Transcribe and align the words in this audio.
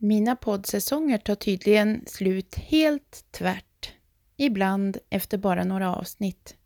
Mina 0.00 0.36
poddsäsonger 0.36 1.18
tar 1.18 1.34
tydligen 1.34 2.04
slut 2.06 2.54
helt 2.54 3.24
tvärt, 3.30 3.92
ibland 4.36 4.98
efter 5.10 5.38
bara 5.38 5.64
några 5.64 5.96
avsnitt. 5.96 6.56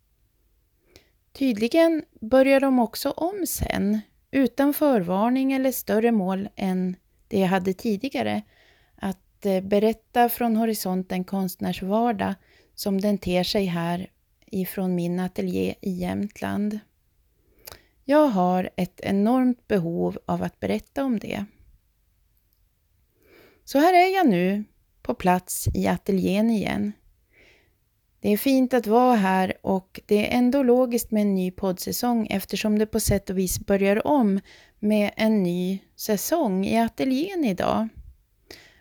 Tydligen 1.31 2.03
börjar 2.21 2.59
de 2.59 2.79
också 2.79 3.11
om 3.11 3.45
sen, 3.47 3.99
utan 4.31 4.73
förvarning 4.73 5.53
eller 5.53 5.71
större 5.71 6.11
mål 6.11 6.49
än 6.55 6.95
det 7.27 7.39
jag 7.39 7.47
hade 7.47 7.73
tidigare, 7.73 8.41
att 8.95 9.45
eh, 9.45 9.61
berätta 9.61 10.29
från 10.29 10.55
horisonten 10.55 11.23
konstnärsvardag 11.23 12.33
som 12.75 13.01
den 13.01 13.17
ter 13.17 13.43
sig 13.43 13.65
här 13.65 14.09
ifrån 14.45 14.95
min 14.95 15.19
ateljé 15.19 15.75
i 15.81 15.91
Jämtland. 15.91 16.79
Jag 18.05 18.27
har 18.27 18.69
ett 18.75 18.99
enormt 19.03 19.67
behov 19.67 20.17
av 20.25 20.43
att 20.43 20.59
berätta 20.59 21.03
om 21.03 21.19
det. 21.19 21.45
Så 23.65 23.79
här 23.79 23.93
är 23.93 24.15
jag 24.15 24.27
nu, 24.27 24.63
på 25.01 25.13
plats 25.13 25.67
i 25.73 25.87
ateljén 25.87 26.49
igen. 26.49 26.91
Det 28.19 28.29
är 28.29 28.37
fint 28.37 28.73
att 28.73 28.87
vara 28.87 29.15
här 29.15 29.53
och 29.61 30.01
det 30.05 30.27
är 30.27 30.37
ändå 30.37 30.63
logiskt 30.63 31.11
med 31.11 31.21
en 31.21 31.35
ny 31.35 31.51
poddsäsong 31.51 32.27
eftersom 32.27 32.79
det 32.79 32.85
på 32.85 32.99
sätt 32.99 33.29
och 33.29 33.37
vis 33.37 33.59
börjar 33.59 34.07
om 34.07 34.39
med 34.79 35.11
en 35.15 35.43
ny 35.43 35.79
säsong 35.95 36.65
i 36.65 36.79
ateljén 36.79 37.45
idag. 37.45 37.87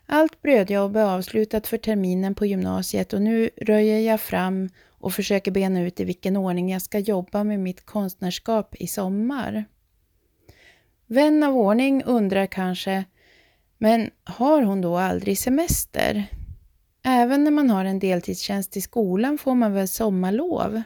Allt 0.07 0.43
brödjobb 0.43 0.97
är 0.97 1.05
avslutat 1.05 1.67
för 1.67 1.79
terminen 1.79 2.35
på 2.35 2.47
gymnasiet 2.47 3.13
och 3.13 3.23
nu 3.23 3.51
röjer 3.57 4.01
jag 4.01 4.21
fram 4.21 4.69
och 4.89 5.13
försöker 5.13 5.51
bena 5.51 5.83
ut 5.83 6.01
i 6.01 6.05
vilken 6.05 6.37
ordning 6.37 6.73
jag 6.73 6.83
ska 6.83 6.99
jobba 6.99 7.45
med 7.45 7.61
mitt 7.61 7.87
konstnärskap 7.87 8.75
i 8.75 8.87
sommar. 8.87 9.65
Vän 11.07 11.43
av 11.43 11.57
ordning 11.57 12.03
undrar 12.03 12.47
kanske, 12.47 13.05
men 13.83 14.11
har 14.25 14.63
hon 14.63 14.81
då 14.81 14.97
aldrig 14.97 15.39
semester? 15.39 16.27
Även 17.03 17.45
när 17.45 17.51
man 17.51 17.71
har 17.71 17.85
en 17.85 17.99
deltidstjänst 17.99 18.77
i 18.77 18.81
skolan 18.81 19.39
får 19.39 19.55
man 19.55 19.73
väl 19.73 19.89
sommarlov? 19.89 20.83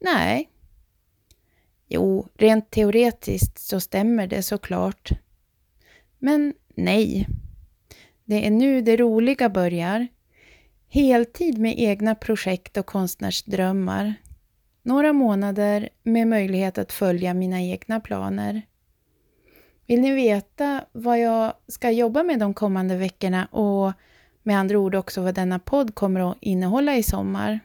Nej. 0.00 0.50
Jo, 1.88 2.28
rent 2.34 2.70
teoretiskt 2.70 3.58
så 3.58 3.80
stämmer 3.80 4.26
det 4.26 4.42
såklart. 4.42 5.10
Men 6.18 6.54
nej. 6.74 7.26
Det 8.24 8.46
är 8.46 8.50
nu 8.50 8.80
det 8.80 8.96
roliga 8.96 9.48
börjar. 9.48 10.08
Heltid 10.88 11.58
med 11.58 11.74
egna 11.78 12.14
projekt 12.14 12.76
och 12.76 12.86
konstnärsdrömmar. 12.86 14.14
Några 14.82 15.12
månader 15.12 15.88
med 16.02 16.28
möjlighet 16.28 16.78
att 16.78 16.92
följa 16.92 17.34
mina 17.34 17.62
egna 17.62 18.00
planer. 18.00 18.62
Vill 19.86 20.00
ni 20.00 20.14
veta 20.14 20.84
vad 20.92 21.20
jag 21.20 21.52
ska 21.68 21.90
jobba 21.90 22.22
med 22.22 22.38
de 22.38 22.54
kommande 22.54 22.96
veckorna 22.96 23.46
och 23.46 23.92
med 24.42 24.58
andra 24.58 24.78
ord 24.78 24.94
också 24.94 25.22
vad 25.22 25.34
denna 25.34 25.58
podd 25.58 25.94
kommer 25.94 26.30
att 26.30 26.38
innehålla 26.40 26.96
i 26.96 27.02
sommar? 27.02 27.60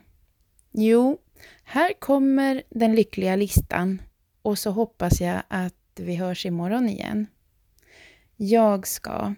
Jo, 0.72 1.18
här 1.64 1.92
kommer 1.98 2.62
den 2.70 2.94
lyckliga 2.94 3.36
listan 3.36 4.02
och 4.42 4.58
så 4.58 4.70
hoppas 4.70 5.20
jag 5.20 5.42
att 5.48 5.74
vi 5.96 6.14
hörs 6.14 6.46
imorgon 6.46 6.88
igen. 6.88 7.26
Jag 8.36 8.86
ska 8.86 9.34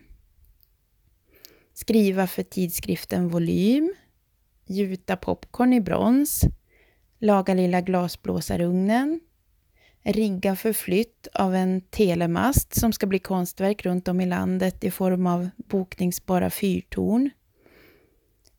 skriva 1.75 2.27
för 2.27 2.43
tidskriften 2.43 3.29
Volym, 3.29 3.95
gjuta 4.67 5.17
popcorn 5.17 5.73
i 5.73 5.81
brons, 5.81 6.43
laga 7.19 7.55
lilla 7.55 7.81
glasblåsarugnen, 7.81 9.21
rigga 10.03 10.57
för 10.57 10.73
flytt 10.73 11.29
av 11.35 11.55
en 11.55 11.81
telemast 11.81 12.81
som 12.81 12.93
ska 12.93 13.07
bli 13.07 13.19
konstverk 13.19 13.85
runt 13.87 14.09
om 14.09 14.21
i 14.21 14.27
landet 14.27 14.85
i 14.85 14.91
form 14.91 15.27
av 15.27 15.49
bokningsbara 15.57 16.51
fyrtorn, 16.51 17.31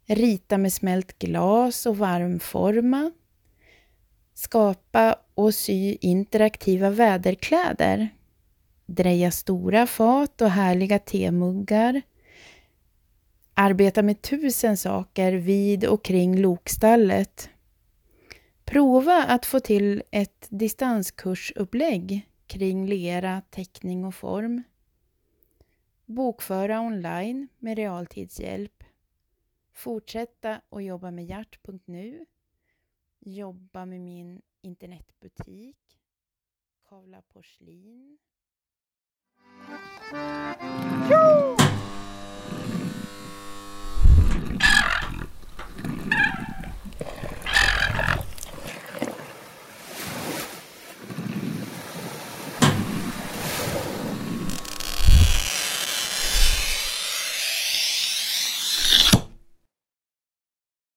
rita 0.05 0.57
med 0.57 0.73
smält 0.73 1.19
glas 1.19 1.85
och 1.85 1.97
varmforma, 1.97 3.11
skapa 4.33 5.15
och 5.33 5.55
sy 5.55 5.97
interaktiva 6.01 6.89
väderkläder, 6.89 8.09
dreja 8.85 9.31
stora 9.31 9.87
fat 9.87 10.41
och 10.41 10.49
härliga 10.49 10.99
temuggar, 10.99 12.01
arbeta 13.53 14.01
med 14.01 14.21
tusen 14.21 14.77
saker 14.77 15.33
vid 15.33 15.85
och 15.85 16.03
kring 16.03 16.41
lokstallet, 16.41 17.49
Prova 18.65 19.23
att 19.23 19.45
få 19.45 19.59
till 19.59 20.03
ett 20.11 20.47
distanskursupplägg 20.49 22.29
kring 22.47 22.87
lera, 22.87 23.41
teckning 23.41 24.05
och 24.05 24.15
form. 24.15 24.63
Bokföra 26.05 26.81
online 26.81 27.47
med 27.59 27.77
realtidshjälp. 27.77 28.83
Fortsätta 29.73 30.61
att 30.69 30.83
jobba 30.83 31.11
med 31.11 31.25
hjärt.nu. 31.25 32.25
Jobba 33.19 33.85
med 33.85 34.01
min 34.01 34.41
internetbutik. 34.61 35.99
Kavla 36.89 37.21
porslin. 37.21 38.17